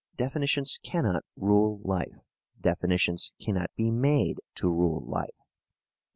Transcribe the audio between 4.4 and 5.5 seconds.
to rule life.